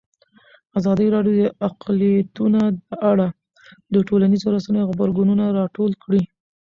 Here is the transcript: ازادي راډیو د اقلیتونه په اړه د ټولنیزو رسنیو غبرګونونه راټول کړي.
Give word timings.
ازادي 0.79 1.07
راډیو 1.15 1.33
د 1.39 1.41
اقلیتونه 1.67 2.61
په 2.87 2.95
اړه 3.11 3.27
د 3.93 3.95
ټولنیزو 4.07 4.47
رسنیو 4.55 4.87
غبرګونونه 4.91 5.43
راټول 5.59 5.91
کړي. 6.03 6.21